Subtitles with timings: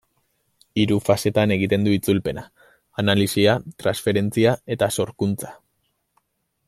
[0.83, 2.45] Hiru fasetan egiten du itzulpena:
[3.03, 3.55] analisia,
[3.85, 5.55] transferentzia eta sorkuntza.